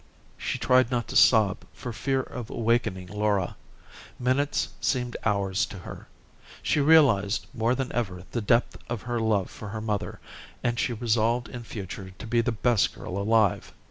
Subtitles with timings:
[0.35, 3.55] She tried not to sob for fear of awakening Laura.
[4.17, 6.07] Minutes seemed hours to her.
[6.63, 10.19] She realized more than ever the depth of her love for her mother,
[10.63, 13.73] and she resolved in future to be the best girl alive.